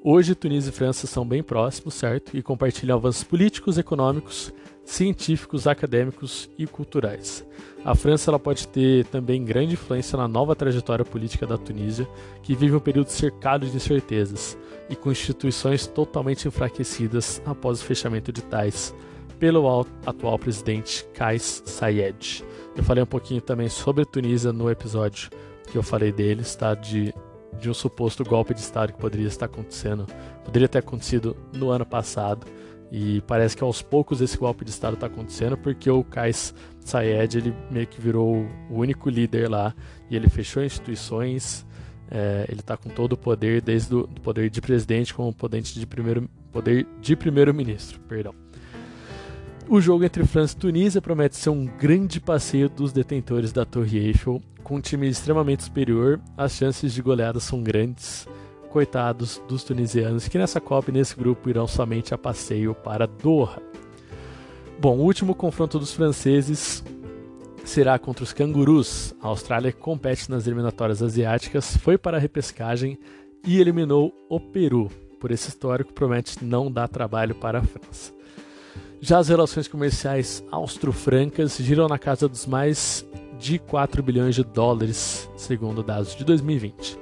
Hoje, 0.09 0.37
Tunísia 0.37 0.71
e 0.71 0.73
França 0.73 1.05
são 1.05 1.27
bem 1.27 1.43
próximos, 1.43 1.95
certo? 1.95 2.37
E 2.37 2.41
compartilham 2.41 2.97
avanços 2.97 3.25
políticos, 3.25 3.77
econômicos, 3.77 4.55
científicos, 4.85 5.67
acadêmicos 5.67 6.49
e 6.57 6.65
culturais. 6.65 7.45
A 7.85 7.93
França 7.93 8.31
ela 8.31 8.39
pode 8.39 8.69
ter 8.69 9.05
também 9.07 9.45
grande 9.45 9.73
influência 9.73 10.17
na 10.17 10.29
nova 10.29 10.55
trajetória 10.55 11.05
política 11.05 11.45
da 11.45 11.59
Tunísia, 11.59 12.07
que 12.41 12.55
vive 12.55 12.77
um 12.77 12.79
período 12.79 13.09
cercado 13.09 13.67
de 13.67 13.75
incertezas 13.75 14.57
e 14.89 14.95
com 14.95 15.11
instituições 15.11 15.89
totalmente 15.89 16.47
enfraquecidas 16.47 17.43
após 17.45 17.81
o 17.81 17.85
fechamento 17.85 18.31
de 18.31 18.45
tais 18.45 18.95
pelo 19.41 19.85
atual 20.07 20.39
presidente 20.39 21.05
Kais 21.15 21.65
Saied. 21.67 22.45
Eu 22.77 22.85
falei 22.85 23.03
um 23.03 23.09
pouquinho 23.09 23.41
também 23.41 23.69
sobre 23.69 24.05
a 24.05 24.07
Tunísia 24.07 24.53
no 24.53 24.71
episódio 24.71 25.31
que 25.67 25.77
eu 25.77 25.83
falei 25.83 26.13
deles, 26.13 26.55
tá? 26.55 26.75
De, 26.75 27.13
de 27.61 27.71
um 27.71 27.75
suposto 27.75 28.25
golpe 28.25 28.55
de 28.55 28.61
Estado 28.61 28.93
que 28.93 28.99
poderia 28.99 29.27
estar 29.27 29.47
acontecendo, 29.47 30.07
poderia 30.45 30.69
ter 30.69 30.79
acontecido 30.79 31.37
no 31.53 31.71
ano 31.71 31.87
passado. 31.87 32.47
E 32.91 33.21
parece 33.23 33.57
que 33.57 33.65
aos 33.65 33.83
poucos 33.83 34.21
esse 34.21 34.39
golpe 34.39 34.65
de 34.65 34.71
Estado 34.71 34.95
está 34.95 35.07
acontecendo 35.07 35.57
porque 35.57 35.91
o 35.91 36.05
Kais 36.05 36.55
Saied 36.81 37.37
ele 37.37 37.55
meio 37.69 37.87
que 37.87 38.01
virou 38.01 38.47
o 38.71 38.75
único 38.75 39.11
líder 39.11 39.51
lá 39.51 39.75
e 40.09 40.15
ele 40.15 40.29
fechou 40.29 40.63
instituições. 40.63 41.67
É, 42.09 42.47
ele 42.49 42.61
está 42.61 42.77
com 42.77 42.89
todo 42.89 43.15
o 43.15 43.17
poder, 43.17 43.61
desde 43.61 43.93
o 43.93 44.07
poder 44.07 44.49
de 44.49 44.61
presidente 44.61 45.13
como 45.13 45.33
poder 45.33 45.61
de 45.61 45.85
primeiro 45.85 46.31
poder 46.53 46.87
de 47.01 47.17
primeiro-ministro, 47.17 47.99
perdão. 48.09 48.33
O 49.69 49.81
jogo 49.81 50.05
entre 50.05 50.25
França 50.25 50.55
e 50.57 50.61
Tunísia 50.61 51.03
promete 51.03 51.35
ser 51.35 51.51
um 51.51 51.67
grande 51.67 52.21
passeio 52.21 52.69
dos 52.69 52.93
detentores 52.93 53.53
da 53.53 53.65
Torre 53.65 53.99
Eiffel. 53.99 54.41
Com 54.67 54.75
um 54.75 54.81
time 54.81 55.09
extremamente 55.09 55.63
superior, 55.63 56.21
as 56.37 56.57
chances 56.57 56.93
de 56.93 57.01
goleada 57.01 57.39
são 57.39 57.63
grandes. 57.63 58.27
Coitados 58.69 59.41
dos 59.47 59.63
tunisianos 59.63 60.27
que 60.27 60.37
nessa 60.37 60.61
Copa 60.61 60.91
e 60.91 60.93
nesse 60.93 61.15
grupo 61.15 61.49
irão 61.49 61.69
somente 61.69 62.13
a 62.13 62.19
passeio 62.19 62.75
para 62.75 63.07
Doha. 63.07 63.63
Bom, 64.81 64.99
o 64.99 65.03
último 65.03 65.37
confronto 65.37 65.79
dos 65.79 65.93
franceses 65.93 66.83
será 67.65 67.97
contra 67.97 68.25
os 68.25 68.33
cangurus. 68.33 69.15
A 69.23 69.29
Austrália 69.29 69.71
compete 69.71 70.29
nas 70.29 70.49
eliminatórias 70.49 71.01
asiáticas 71.01 71.77
foi 71.77 71.97
para 71.97 72.17
a 72.17 72.21
repescagem 72.21 72.99
e 73.47 73.61
eliminou 73.61 74.13
o 74.29 74.41
Peru. 74.41 74.91
Por 75.21 75.31
esse 75.31 75.49
histórico, 75.49 75.93
promete 75.93 76.45
não 76.45 76.73
dar 76.73 76.89
trabalho 76.89 77.37
para 77.37 77.61
a 77.61 77.63
França. 77.63 78.13
Já 79.01 79.19
as 79.19 79.29
relações 79.29 79.69
comerciais 79.69 80.43
austro-francas 80.51 81.57
giram 81.59 81.87
na 81.87 82.01
casa 82.01 82.29
dos 82.29 82.47
mais 82.47 83.07
de 83.39 83.59
4 83.59 84.03
bilhões 84.03 84.35
de 84.35 84.45
dólares, 84.45 85.31
segundo 85.37 85.83
dados 85.83 86.15
de 86.15 86.25
2020. 86.25 86.99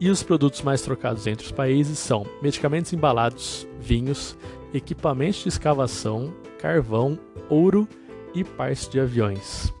E 0.00 0.10
os 0.10 0.22
produtos 0.22 0.62
mais 0.62 0.82
trocados 0.82 1.26
entre 1.26 1.44
os 1.44 1.52
países 1.52 1.98
são 1.98 2.24
medicamentos 2.40 2.92
embalados, 2.92 3.66
vinhos, 3.80 4.36
equipamentos 4.72 5.42
de 5.42 5.48
escavação, 5.48 6.32
carvão, 6.58 7.18
ouro 7.48 7.88
e 8.34 8.44
partes 8.44 8.88
de 8.88 9.00
aviões. 9.00 9.72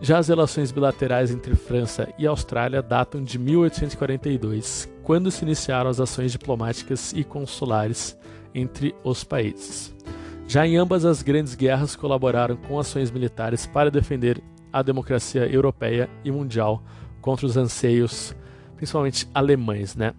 Já 0.00 0.18
as 0.18 0.28
relações 0.28 0.72
bilaterais 0.72 1.30
entre 1.30 1.54
França 1.54 2.12
e 2.18 2.26
Austrália 2.26 2.82
datam 2.82 3.22
de 3.22 3.38
1842, 3.38 4.88
quando 5.02 5.30
se 5.30 5.44
iniciaram 5.44 5.88
as 5.88 6.00
ações 6.00 6.32
diplomáticas 6.32 7.12
e 7.12 7.22
consulares 7.22 8.18
entre 8.54 8.94
os 9.04 9.22
países. 9.22 9.94
Já 10.48 10.66
em 10.66 10.76
ambas 10.76 11.04
as 11.04 11.22
grandes 11.22 11.54
guerras 11.54 11.94
colaboraram 11.94 12.56
com 12.56 12.78
ações 12.78 13.10
militares 13.10 13.64
para 13.64 13.90
defender 13.90 14.42
a 14.72 14.82
democracia 14.82 15.46
europeia 15.46 16.08
e 16.24 16.30
mundial 16.30 16.82
contra 17.20 17.46
os 17.46 17.56
anseios, 17.56 18.34
principalmente 18.76 19.28
alemães, 19.34 19.94
né? 19.94 20.14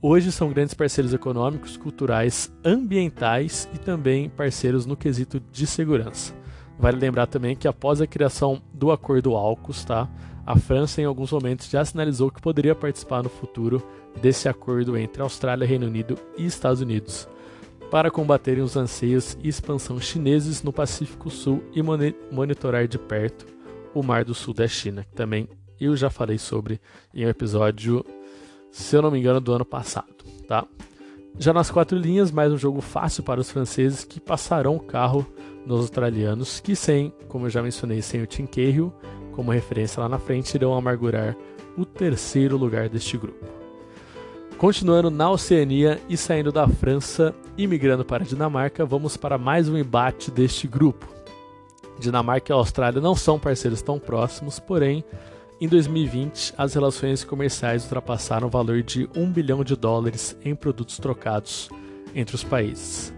Hoje 0.00 0.32
são 0.32 0.50
grandes 0.50 0.74
parceiros 0.74 1.14
econômicos, 1.14 1.76
culturais, 1.76 2.52
ambientais 2.64 3.68
e 3.72 3.78
também 3.78 4.28
parceiros 4.28 4.84
no 4.84 4.96
quesito 4.96 5.40
de 5.52 5.66
segurança. 5.66 6.34
Vale 6.76 6.98
lembrar 6.98 7.26
também 7.26 7.54
que 7.54 7.68
após 7.68 8.00
a 8.00 8.06
criação 8.06 8.60
do 8.74 8.90
Acordo 8.90 9.36
AUKUS, 9.36 9.84
tá, 9.84 10.08
a 10.44 10.58
França 10.58 11.00
em 11.00 11.04
alguns 11.04 11.30
momentos 11.30 11.70
já 11.70 11.84
sinalizou 11.84 12.32
que 12.32 12.42
poderia 12.42 12.74
participar 12.74 13.22
no 13.22 13.28
futuro 13.28 13.80
desse 14.20 14.48
acordo 14.48 14.96
entre 14.96 15.22
Austrália, 15.22 15.66
Reino 15.66 15.86
Unido 15.86 16.18
e 16.36 16.44
Estados 16.44 16.80
Unidos 16.80 17.28
para 17.92 18.10
combaterem 18.10 18.64
os 18.64 18.74
anseios 18.74 19.36
e 19.42 19.48
expansão 19.48 20.00
chineses 20.00 20.62
no 20.62 20.72
Pacífico 20.72 21.28
Sul 21.28 21.62
e 21.74 21.82
monitorar 22.34 22.88
de 22.88 22.98
perto 22.98 23.44
o 23.94 24.02
Mar 24.02 24.24
do 24.24 24.34
Sul 24.34 24.54
da 24.54 24.66
China, 24.66 25.04
que 25.04 25.14
também 25.14 25.48
eu 25.80 25.96
já 25.96 26.10
falei 26.10 26.38
sobre 26.38 26.80
em 27.12 27.26
um 27.26 27.28
episódio, 27.28 28.04
se 28.70 28.96
eu 28.96 29.02
não 29.02 29.10
me 29.10 29.18
engano, 29.18 29.40
do 29.40 29.52
ano 29.52 29.64
passado, 29.64 30.24
tá? 30.46 30.66
Já 31.38 31.52
nas 31.52 31.70
quatro 31.70 31.96
linhas, 31.96 32.30
mais 32.30 32.52
um 32.52 32.58
jogo 32.58 32.80
fácil 32.80 33.22
para 33.22 33.40
os 33.40 33.50
franceses 33.50 34.04
que 34.04 34.20
passarão 34.20 34.76
o 34.76 34.80
carro 34.80 35.26
nos 35.66 35.80
australianos, 35.80 36.60
que 36.60 36.76
sem, 36.76 37.12
como 37.28 37.46
eu 37.46 37.50
já 37.50 37.62
mencionei, 37.62 38.02
sem 38.02 38.22
o 38.22 38.26
Tim 38.26 38.46
Cahill 38.46 38.92
como 39.32 39.50
referência 39.50 40.00
lá 40.00 40.08
na 40.08 40.18
frente, 40.18 40.54
irão 40.54 40.74
amargurar 40.74 41.36
o 41.76 41.84
terceiro 41.84 42.56
lugar 42.56 42.88
deste 42.88 43.16
grupo. 43.16 43.44
Continuando 44.58 45.10
na 45.10 45.28
Oceania 45.30 46.00
e 46.08 46.16
saindo 46.16 46.52
da 46.52 46.68
França 46.68 47.34
e 47.56 47.66
migrando 47.66 48.04
para 48.04 48.22
a 48.22 48.26
Dinamarca, 48.26 48.84
vamos 48.84 49.16
para 49.16 49.36
mais 49.36 49.68
um 49.68 49.76
embate 49.76 50.30
deste 50.30 50.68
grupo. 50.68 51.21
Dinamarca 52.02 52.52
e 52.52 52.54
Austrália 52.54 53.00
não 53.00 53.14
são 53.14 53.38
parceiros 53.38 53.80
tão 53.80 53.98
próximos, 53.98 54.58
porém, 54.58 55.04
em 55.60 55.68
2020 55.68 56.54
as 56.58 56.74
relações 56.74 57.22
comerciais 57.22 57.84
ultrapassaram 57.84 58.48
o 58.48 58.50
valor 58.50 58.82
de 58.82 59.08
1 59.16 59.30
bilhão 59.30 59.62
de 59.62 59.76
dólares 59.76 60.36
em 60.44 60.54
produtos 60.54 60.98
trocados 60.98 61.70
entre 62.14 62.34
os 62.34 62.42
países. 62.42 63.14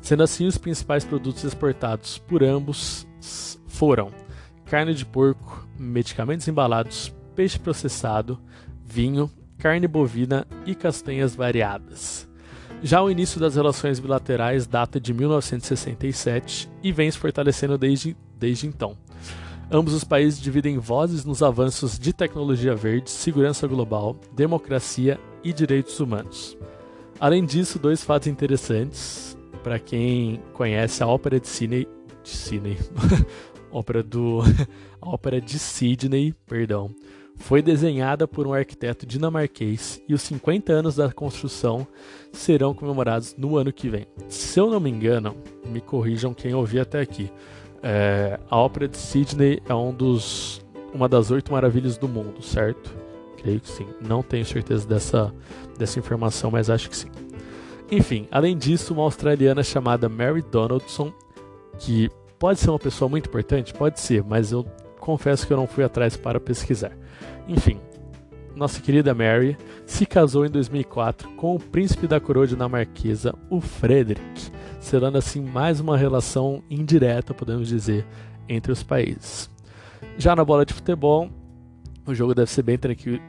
Sendo 0.00 0.22
assim, 0.22 0.46
os 0.46 0.56
principais 0.56 1.04
produtos 1.04 1.44
exportados 1.44 2.18
por 2.18 2.42
ambos 2.42 3.06
foram 3.66 4.10
carne 4.64 4.94
de 4.94 5.04
porco, 5.04 5.66
medicamentos 5.78 6.46
embalados, 6.46 7.12
peixe 7.34 7.58
processado, 7.58 8.38
vinho, 8.84 9.30
carne 9.58 9.88
bovina 9.88 10.46
e 10.64 10.74
castanhas 10.74 11.34
variadas. 11.34 12.28
Já 12.82 13.02
o 13.02 13.10
início 13.10 13.40
das 13.40 13.56
relações 13.56 13.98
bilaterais 13.98 14.66
data 14.66 15.00
de 15.00 15.12
1967 15.12 16.70
e 16.82 16.92
vem 16.92 17.10
se 17.10 17.18
fortalecendo 17.18 17.76
desde, 17.76 18.16
desde 18.38 18.66
então. 18.66 18.96
Ambos 19.70 19.92
os 19.92 20.04
países 20.04 20.40
dividem 20.40 20.78
vozes 20.78 21.24
nos 21.24 21.42
avanços 21.42 21.98
de 21.98 22.12
tecnologia 22.12 22.74
verde, 22.74 23.10
segurança 23.10 23.66
global, 23.66 24.16
democracia 24.32 25.20
e 25.42 25.52
direitos 25.52 25.98
humanos. 26.00 26.56
Além 27.20 27.44
disso, 27.44 27.78
dois 27.78 28.02
fatos 28.02 28.28
interessantes 28.28 29.36
para 29.62 29.78
quem 29.78 30.40
conhece 30.54 31.02
a 31.02 31.06
ópera 31.06 31.40
de 31.40 31.48
Sydney, 31.48 31.86
de 32.22 32.30
Sydney, 32.30 32.78
ópera 33.72 34.02
do, 34.02 34.40
a 35.02 35.08
ópera 35.08 35.40
de 35.40 35.58
Sydney, 35.58 36.32
perdão, 36.46 36.94
foi 37.38 37.62
desenhada 37.62 38.26
por 38.26 38.46
um 38.46 38.52
arquiteto 38.52 39.06
dinamarquês 39.06 40.02
e 40.08 40.12
os 40.12 40.22
50 40.22 40.72
anos 40.72 40.96
da 40.96 41.10
construção 41.10 41.86
serão 42.32 42.74
comemorados 42.74 43.34
no 43.38 43.56
ano 43.56 43.72
que 43.72 43.88
vem. 43.88 44.06
Se 44.28 44.58
eu 44.60 44.68
não 44.68 44.80
me 44.80 44.90
engano, 44.90 45.34
me 45.64 45.80
corrijam 45.80 46.34
quem 46.34 46.52
ouviu 46.52 46.82
até 46.82 47.00
aqui. 47.00 47.30
É, 47.82 48.38
a 48.50 48.56
Ópera 48.56 48.88
de 48.88 48.96
Sydney 48.96 49.62
é 49.66 49.74
um 49.74 49.94
dos, 49.94 50.64
uma 50.92 51.08
das 51.08 51.30
oito 51.30 51.52
maravilhas 51.52 51.96
do 51.96 52.08
mundo, 52.08 52.42
certo? 52.42 52.92
Creio 53.38 53.60
que 53.60 53.68
sim. 53.68 53.86
Não 54.00 54.22
tenho 54.22 54.44
certeza 54.44 54.86
dessa, 54.86 55.32
dessa 55.78 55.98
informação, 55.98 56.50
mas 56.50 56.68
acho 56.68 56.90
que 56.90 56.96
sim. 56.96 57.08
Enfim, 57.90 58.26
além 58.30 58.58
disso, 58.58 58.92
uma 58.92 59.04
australiana 59.04 59.62
chamada 59.62 60.08
Mary 60.08 60.42
Donaldson, 60.42 61.12
que 61.78 62.10
pode 62.38 62.58
ser 62.58 62.68
uma 62.70 62.78
pessoa 62.78 63.08
muito 63.08 63.28
importante, 63.28 63.72
pode 63.72 64.00
ser, 64.00 64.22
mas 64.24 64.52
eu 64.52 64.66
confesso 65.08 65.46
que 65.46 65.52
eu 65.54 65.56
não 65.56 65.66
fui 65.66 65.82
atrás 65.82 66.18
para 66.18 66.38
pesquisar. 66.38 66.92
Enfim, 67.48 67.80
nossa 68.54 68.78
querida 68.78 69.14
Mary 69.14 69.56
se 69.86 70.04
casou 70.04 70.44
em 70.44 70.50
2004 70.50 71.30
com 71.30 71.54
o 71.54 71.58
príncipe 71.58 72.06
da 72.06 72.20
coroa 72.20 72.46
dinamarquesa, 72.46 73.34
o 73.48 73.58
Frederick, 73.58 74.50
selando 74.78 75.16
assim 75.16 75.40
mais 75.40 75.80
uma 75.80 75.96
relação 75.96 76.62
indireta, 76.68 77.32
podemos 77.32 77.68
dizer, 77.68 78.04
entre 78.46 78.70
os 78.70 78.82
países. 78.82 79.48
Já 80.18 80.36
na 80.36 80.44
bola 80.44 80.66
de 80.66 80.74
futebol, 80.74 81.30
o 82.06 82.14
jogo 82.14 82.34
deve 82.34 82.50
ser 82.50 82.62
bem 82.62 82.76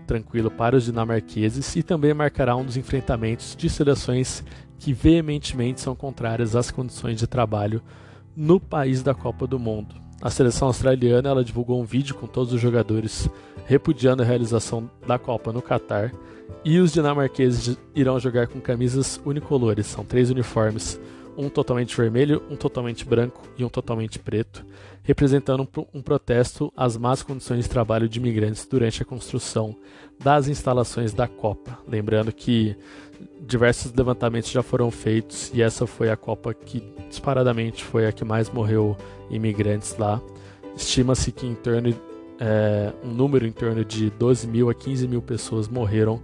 tranquilo 0.06 0.52
para 0.52 0.76
os 0.76 0.84
dinamarqueses 0.84 1.78
e 1.78 1.82
também 1.82 2.14
marcará 2.14 2.58
um 2.58 2.66
dos 2.66 2.76
enfrentamentos 2.76 3.56
de 3.56 3.70
seleções 3.70 4.44
que 4.78 4.92
veementemente 4.92 5.80
são 5.80 5.96
contrárias 5.96 6.58
às 6.58 6.72
condições 6.72 7.20
de 7.20 7.26
trabalho 7.26 7.82
no 8.36 8.60
país 8.60 9.02
da 9.02 9.14
Copa 9.14 9.48
do 9.48 9.58
Mundo. 9.58 10.09
A 10.22 10.30
seleção 10.30 10.68
australiana 10.68 11.30
ela 11.30 11.44
divulgou 11.44 11.82
um 11.82 11.86
vídeo 11.86 12.14
com 12.14 12.28
todos 12.28 12.52
os 12.52 12.60
jogadores 12.60 13.30
repudiando 13.66 14.22
a 14.22 14.26
realização 14.26 14.90
da 15.08 15.18
Copa 15.18 15.54
no 15.54 15.62
Catar. 15.62 16.12
E 16.66 16.80
os 16.80 16.92
dinamarqueses 16.92 17.78
irão 17.96 18.20
jogar 18.20 18.48
com 18.48 18.60
camisas 18.60 19.22
unicolores, 19.24 19.86
são 19.86 20.04
três 20.04 20.30
uniformes, 20.30 21.00
um 21.38 21.48
totalmente 21.48 21.96
vermelho, 21.96 22.44
um 22.50 22.56
totalmente 22.56 23.06
branco 23.06 23.42
e 23.58 23.64
um 23.64 23.70
totalmente 23.70 24.20
preto, 24.20 24.66
representando 25.04 25.68
um 25.94 26.02
protesto 26.02 26.72
às 26.76 26.98
más 26.98 27.24
condições 27.24 27.64
de 27.64 27.70
trabalho 27.70 28.08
de 28.08 28.20
imigrantes 28.20 28.66
durante 28.66 29.02
a 29.02 29.06
construção 29.06 29.76
das 30.22 30.48
instalações 30.48 31.14
da 31.14 31.28
Copa. 31.28 31.80
Lembrando 31.88 32.32
que 32.32 32.76
diversos 33.42 33.94
levantamentos 33.94 34.52
já 34.52 34.62
foram 34.62 34.92
feitos 34.92 35.52
e 35.54 35.62
essa 35.62 35.88
foi 35.88 36.10
a 36.10 36.18
Copa 36.18 36.54
que 36.54 36.84
disparadamente 37.10 37.84
foi 37.84 38.06
a 38.06 38.12
que 38.12 38.24
mais 38.24 38.50
morreu 38.50 38.96
imigrantes 39.30 39.98
lá. 39.98 40.22
Estima-se 40.76 41.32
que 41.32 41.48
em 41.48 41.56
torno 41.56 41.94
é, 42.40 42.94
um 43.04 43.10
número 43.10 43.46
em 43.46 43.52
torno 43.52 43.84
de 43.84 44.10
12 44.12 44.48
mil 44.48 44.70
a 44.70 44.74
15 44.74 45.08
mil 45.08 45.22
pessoas 45.22 45.68
morreram 45.68 46.22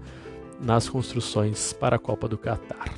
nas 0.62 0.88
construções 0.88 1.74
para 1.74 1.98
a 1.98 2.00
Copa 2.00 2.28
do 2.28 2.38
Catar. 2.38 2.94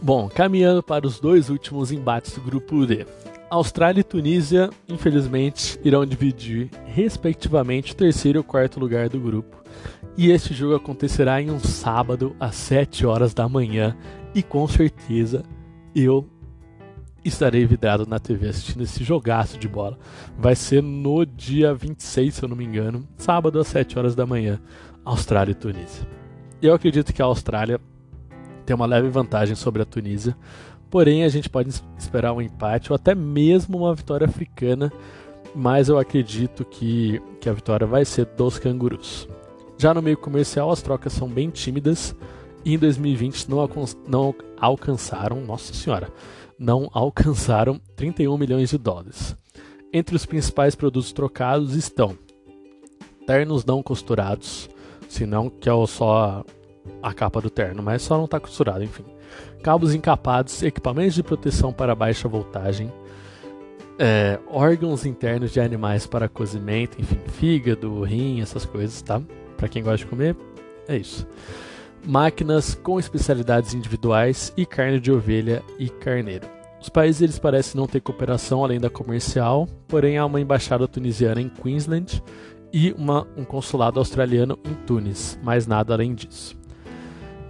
Bom, 0.00 0.28
caminhando 0.28 0.82
para 0.82 1.06
os 1.06 1.20
dois 1.20 1.48
últimos 1.48 1.92
embates 1.92 2.34
do 2.34 2.40
grupo 2.40 2.84
D. 2.84 3.06
Austrália 3.52 4.00
e 4.00 4.04
Tunísia, 4.04 4.70
infelizmente, 4.88 5.78
irão 5.84 6.06
dividir, 6.06 6.70
respectivamente, 6.86 7.92
o 7.92 7.94
terceiro 7.94 8.38
e 8.38 8.40
o 8.40 8.44
quarto 8.44 8.80
lugar 8.80 9.10
do 9.10 9.20
grupo. 9.20 9.62
E 10.16 10.30
este 10.30 10.54
jogo 10.54 10.74
acontecerá 10.74 11.38
em 11.38 11.50
um 11.50 11.58
sábado 11.58 12.34
às 12.40 12.54
7 12.54 13.04
horas 13.04 13.34
da 13.34 13.46
manhã. 13.46 13.94
E 14.34 14.42
com 14.42 14.66
certeza 14.66 15.42
eu 15.94 16.26
estarei 17.22 17.66
vidrado 17.66 18.06
na 18.06 18.18
TV 18.18 18.48
assistindo 18.48 18.84
esse 18.84 19.04
jogaço 19.04 19.58
de 19.58 19.68
bola. 19.68 19.98
Vai 20.38 20.56
ser 20.56 20.82
no 20.82 21.26
dia 21.26 21.74
26, 21.74 22.34
se 22.34 22.42
eu 22.42 22.48
não 22.48 22.56
me 22.56 22.64
engano, 22.64 23.06
sábado 23.18 23.60
às 23.60 23.66
7 23.66 23.98
horas 23.98 24.14
da 24.14 24.24
manhã, 24.24 24.58
Austrália 25.04 25.52
e 25.52 25.54
Tunísia. 25.54 26.08
Eu 26.62 26.72
acredito 26.72 27.12
que 27.12 27.20
a 27.20 27.26
Austrália 27.26 27.78
tem 28.64 28.74
uma 28.74 28.86
leve 28.86 29.08
vantagem 29.08 29.54
sobre 29.54 29.82
a 29.82 29.84
Tunísia, 29.84 30.34
porém 30.92 31.24
a 31.24 31.28
gente 31.30 31.48
pode 31.48 31.70
esperar 31.98 32.34
um 32.34 32.42
empate 32.42 32.92
ou 32.92 32.96
até 32.96 33.14
mesmo 33.14 33.78
uma 33.78 33.94
vitória 33.94 34.26
africana, 34.26 34.92
mas 35.54 35.88
eu 35.88 35.98
acredito 35.98 36.66
que, 36.66 37.18
que 37.40 37.48
a 37.48 37.52
vitória 37.54 37.86
vai 37.86 38.04
ser 38.04 38.26
dos 38.26 38.58
cangurus. 38.58 39.26
Já 39.78 39.94
no 39.94 40.02
meio 40.02 40.18
comercial, 40.18 40.70
as 40.70 40.82
trocas 40.82 41.14
são 41.14 41.26
bem 41.26 41.48
tímidas 41.48 42.14
e 42.62 42.74
em 42.74 42.78
2020 42.78 43.48
não, 43.48 43.66
não 44.06 44.34
alcançaram, 44.60 45.40
nossa 45.40 45.72
senhora, 45.72 46.12
não 46.58 46.90
alcançaram 46.92 47.80
31 47.96 48.36
milhões 48.36 48.68
de 48.68 48.76
dólares. 48.76 49.34
Entre 49.94 50.14
os 50.14 50.26
principais 50.26 50.74
produtos 50.74 51.10
trocados 51.10 51.74
estão 51.74 52.18
ternos 53.26 53.64
não 53.64 53.82
costurados, 53.82 54.68
se 55.08 55.24
não 55.24 55.48
que 55.48 55.70
é 55.70 55.86
só 55.86 56.44
a 57.02 57.14
capa 57.14 57.40
do 57.40 57.48
terno, 57.48 57.82
mas 57.82 58.02
só 58.02 58.18
não 58.18 58.26
está 58.26 58.38
costurado, 58.38 58.84
enfim. 58.84 59.04
Cabos 59.62 59.94
encapados, 59.94 60.62
equipamentos 60.62 61.14
de 61.14 61.22
proteção 61.22 61.72
para 61.72 61.94
baixa 61.94 62.28
voltagem, 62.28 62.92
é, 63.98 64.38
órgãos 64.50 65.06
internos 65.06 65.52
de 65.52 65.60
animais 65.60 66.06
para 66.06 66.28
cozimento, 66.28 67.00
enfim, 67.00 67.20
fígado, 67.26 68.02
rim, 68.02 68.40
essas 68.40 68.64
coisas, 68.64 69.00
tá? 69.02 69.22
Para 69.56 69.68
quem 69.68 69.82
gosta 69.82 69.98
de 69.98 70.06
comer, 70.06 70.36
é 70.88 70.96
isso. 70.96 71.26
Máquinas 72.04 72.74
com 72.74 72.98
especialidades 72.98 73.74
individuais 73.74 74.52
e 74.56 74.66
carne 74.66 74.98
de 74.98 75.12
ovelha 75.12 75.62
e 75.78 75.88
carneiro. 75.88 76.48
Os 76.80 76.88
países 76.88 77.22
eles 77.22 77.38
parecem 77.38 77.80
não 77.80 77.86
ter 77.86 78.00
cooperação 78.00 78.64
além 78.64 78.80
da 78.80 78.90
comercial, 78.90 79.68
porém 79.86 80.18
há 80.18 80.26
uma 80.26 80.40
embaixada 80.40 80.88
tunisiana 80.88 81.40
em 81.40 81.48
Queensland 81.48 82.20
e 82.72 82.92
uma, 82.98 83.24
um 83.36 83.44
consulado 83.44 84.00
australiano 84.00 84.58
em 84.64 84.74
Tunis, 84.84 85.38
mas 85.44 85.64
nada 85.64 85.94
além 85.94 86.12
disso. 86.12 86.56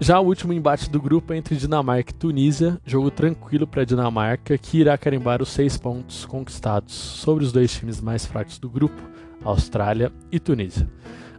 Já 0.03 0.19
o 0.19 0.27
último 0.27 0.53
embate 0.53 0.91
do 0.91 1.01
grupo 1.01 1.33
é 1.33 1.37
entre 1.37 1.55
Dinamarca 1.55 2.11
e 2.11 2.15
Tunísia, 2.15 2.77
jogo 2.85 3.09
tranquilo 3.09 3.69
para 3.69 3.83
a 3.83 3.85
Dinamarca, 3.85 4.59
que 4.59 4.79
irá 4.79 4.99
carimbar 4.99 5.41
os 5.41 5.51
seis 5.51 5.77
pontos 5.77 6.25
conquistados 6.25 6.93
sobre 6.93 7.45
os 7.45 7.53
dois 7.53 7.73
times 7.73 8.01
mais 8.01 8.27
fracos 8.27 8.59
do 8.59 8.69
grupo, 8.69 9.01
Austrália 9.45 10.13
e 10.33 10.41
Tunísia. 10.41 10.91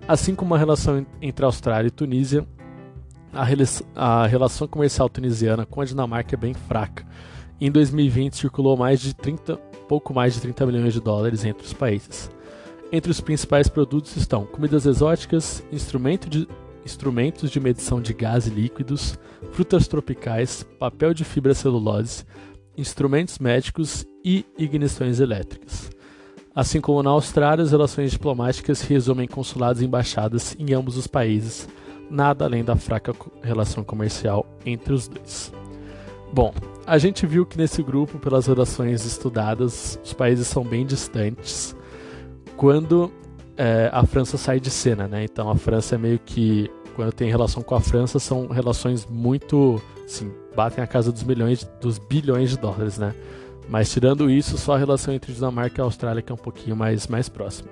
Assim 0.07 0.33
como 0.33 0.55
a 0.55 0.57
relação 0.57 1.05
entre 1.21 1.43
Austrália 1.43 1.89
e 1.89 1.91
Tunísia, 1.91 2.47
a, 3.33 4.21
a 4.23 4.27
relação 4.27 4.65
comercial 4.65 5.09
tunisiana 5.09 5.65
com 5.65 5.81
a 5.81 5.85
Dinamarca 5.85 6.33
é 6.33 6.37
bem 6.37 6.53
fraca. 6.53 7.05
Em 7.59 7.69
2020 7.69 8.37
circulou 8.37 8.77
mais 8.77 9.01
de 9.01 9.13
30, 9.13 9.57
pouco 9.89 10.13
mais 10.13 10.35
de 10.35 10.39
30 10.39 10.65
milhões 10.65 10.93
de 10.93 11.01
dólares 11.01 11.43
entre 11.43 11.65
os 11.65 11.73
países. 11.73 12.31
Entre 12.93 13.11
os 13.11 13.19
principais 13.19 13.67
produtos 13.67 14.15
estão 14.15 14.45
comidas 14.45 14.85
exóticas, 14.85 15.61
instrumento 15.69 16.29
de, 16.29 16.47
instrumentos 16.85 17.49
de 17.49 17.59
medição 17.59 18.01
de 18.01 18.13
gás 18.13 18.47
e 18.47 18.49
líquidos, 18.49 19.17
frutas 19.51 19.87
tropicais, 19.87 20.63
papel 20.79 21.13
de 21.13 21.23
fibra 21.23 21.53
celulose, 21.53 22.25
instrumentos 22.77 23.39
médicos 23.39 24.05
e 24.23 24.45
ignições 24.57 25.19
elétricas. 25.19 25.91
Assim 26.55 26.79
como 26.79 27.01
na 27.01 27.09
Austrália, 27.09 27.63
as 27.63 27.71
relações 27.71 28.11
diplomáticas 28.11 28.79
se 28.79 28.87
resumem 28.87 29.25
em 29.25 29.27
consulados 29.27 29.81
e 29.81 29.85
embaixadas 29.85 30.55
em 30.59 30.73
ambos 30.73 30.97
os 30.97 31.07
países, 31.07 31.67
nada 32.09 32.45
além 32.45 32.63
da 32.63 32.75
fraca 32.75 33.13
relação 33.41 33.83
comercial 33.83 34.45
entre 34.65 34.93
os 34.93 35.07
dois. 35.07 35.51
Bom, 36.31 36.53
a 36.85 36.97
gente 36.97 37.25
viu 37.25 37.45
que 37.45 37.57
nesse 37.57 37.81
grupo, 37.81 38.19
pelas 38.19 38.47
relações 38.47 39.05
estudadas, 39.05 39.99
os 40.03 40.13
países 40.13 40.47
são 40.47 40.63
bem 40.63 40.85
distantes. 40.85 41.75
Quando 42.57 43.11
é, 43.57 43.89
a 43.91 44.05
França 44.05 44.37
sai 44.37 44.59
de 44.59 44.69
cena, 44.69 45.07
né? 45.07 45.23
Então 45.23 45.49
a 45.49 45.55
França 45.55 45.95
é 45.95 45.97
meio 45.97 46.19
que 46.19 46.69
quando 46.95 47.11
tem 47.11 47.29
relação 47.29 47.63
com 47.63 47.75
a 47.75 47.81
França 47.81 48.19
são 48.19 48.47
relações 48.47 49.05
muito, 49.05 49.81
assim, 50.05 50.31
batem 50.55 50.83
a 50.83 50.87
casa 50.87 51.11
dos 51.11 51.23
milhões, 51.23 51.67
dos 51.81 51.97
bilhões 51.97 52.51
de 52.51 52.57
dólares, 52.57 52.97
né? 52.97 53.13
Mas 53.69 53.91
tirando 53.91 54.29
isso, 54.29 54.57
só 54.57 54.75
a 54.75 54.77
relação 54.77 55.13
entre 55.13 55.33
Dinamarca 55.33 55.81
e 55.81 55.83
Austrália 55.83 56.21
que 56.21 56.31
é 56.31 56.35
um 56.35 56.37
pouquinho 56.37 56.75
mais 56.75 57.07
mais 57.07 57.29
próxima. 57.29 57.69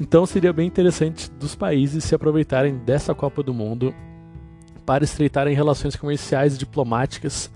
Então 0.00 0.24
seria 0.24 0.52
bem 0.52 0.66
interessante 0.66 1.30
dos 1.32 1.54
países 1.54 2.04
se 2.04 2.14
aproveitarem 2.14 2.76
dessa 2.78 3.14
Copa 3.14 3.42
do 3.42 3.52
Mundo 3.52 3.94
para 4.86 5.04
estreitarem 5.04 5.54
relações 5.54 5.94
comerciais 5.94 6.54
e 6.54 6.58
diplomáticas, 6.58 7.50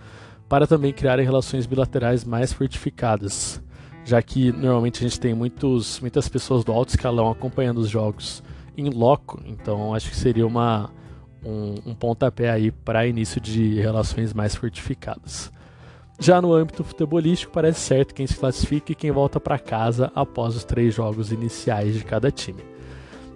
para 0.49 0.67
também 0.67 0.93
criarem 0.93 1.25
relações 1.25 1.67
bilaterais 1.67 2.25
mais 2.25 2.53
fortificadas 2.53 3.61
já 4.07 4.23
que 4.23 4.53
normalmente 4.53 5.05
a 5.05 5.09
gente 5.09 5.19
tem 5.19 5.35
muitos, 5.35 5.99
muitas 5.99 6.29
pessoas 6.29 6.63
do 6.63 6.73
alto 6.73 6.91
escalão 6.91 7.29
acompanhando 7.29 7.79
os 7.79 7.91
jogos 7.91 8.41
em 8.79 8.89
loco, 8.89 9.43
então 9.45 9.93
acho 9.93 10.09
que 10.09 10.17
seria 10.17 10.47
uma, 10.47 10.93
um, 11.45 11.75
um 11.91 11.95
pontapé 11.95 12.49
aí 12.49 12.71
para 12.71 13.07
início 13.07 13.41
de 13.41 13.81
relações 13.81 14.33
mais 14.33 14.55
fortificadas. 14.55 15.51
Já 16.21 16.41
no 16.41 16.55
âmbito 16.55 16.85
futebolístico, 16.85 17.53
parece 17.53 17.81
certo 17.81 18.15
quem 18.15 18.29
se 18.29 18.37
classifica 18.37 18.93
e 18.93 18.95
quem 18.95 19.11
volta 19.11 19.41
para 19.41 19.59
casa 19.59 20.13
após 20.15 20.55
os 20.55 20.63
três 20.63 20.95
jogos 20.95 21.33
iniciais 21.33 21.95
de 21.95 22.05
cada 22.05 22.31
time. 22.31 22.63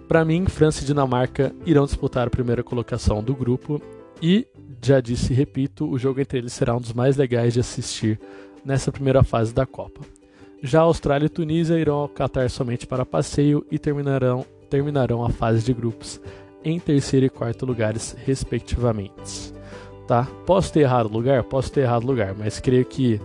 Para 0.07 0.23
mim, 0.23 0.45
França 0.45 0.83
e 0.83 0.85
Dinamarca 0.85 1.53
irão 1.65 1.85
disputar 1.85 2.27
a 2.27 2.31
primeira 2.31 2.63
colocação 2.63 3.21
do 3.21 3.35
grupo 3.35 3.81
e, 4.21 4.47
já 4.81 5.01
disse 5.01 5.33
e 5.33 5.35
repito, 5.35 5.85
o 5.85 5.99
jogo 5.99 6.21
entre 6.21 6.37
eles 6.37 6.53
será 6.53 6.77
um 6.77 6.81
dos 6.81 6.93
mais 6.93 7.17
legais 7.17 7.53
de 7.53 7.59
assistir 7.59 8.17
nessa 8.63 8.89
primeira 8.89 9.21
fase 9.21 9.53
da 9.53 9.65
Copa. 9.65 10.20
Já 10.61 10.81
Austrália 10.81 11.25
e 11.25 11.29
Tunísia 11.29 11.79
irão 11.79 11.95
ao 11.95 12.09
Qatar 12.09 12.49
somente 12.49 12.85
para 12.85 13.05
passeio 13.05 13.65
e 13.71 13.79
terminarão, 13.79 14.45
terminarão 14.69 15.23
a 15.23 15.29
fase 15.29 15.65
de 15.65 15.73
grupos 15.73 16.21
em 16.63 16.79
terceiro 16.79 17.25
e 17.25 17.29
quarto 17.29 17.65
lugares, 17.65 18.15
respectivamente. 18.25 19.53
Tá? 20.07 20.27
Posso 20.45 20.71
ter 20.71 20.81
errado 20.81 21.11
lugar? 21.11 21.43
Posso 21.43 21.71
ter 21.71 21.81
errado 21.81 22.05
lugar, 22.05 22.35
mas 22.37 22.59
creio 22.59 22.85
que 22.85 23.19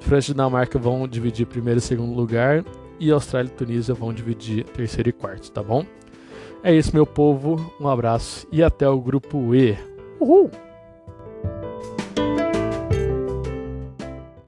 França 0.00 0.30
e 0.30 0.34
Dinamarca 0.34 0.78
vão 0.78 1.08
dividir 1.08 1.46
primeiro 1.46 1.78
e 1.78 1.82
segundo 1.82 2.14
lugar 2.14 2.64
e 3.00 3.10
Austrália 3.10 3.48
e 3.48 3.52
Tunísia 3.56 3.94
vão 3.94 4.12
dividir 4.12 4.64
terceiro 4.64 5.08
e 5.08 5.12
quarto, 5.12 5.50
tá 5.50 5.62
bom? 5.62 5.84
É 6.62 6.74
isso, 6.74 6.94
meu 6.94 7.06
povo. 7.06 7.72
Um 7.80 7.88
abraço 7.88 8.46
e 8.50 8.62
até 8.62 8.88
o 8.88 9.00
grupo 9.00 9.54
E. 9.54 9.76
Uhul! 10.20 10.50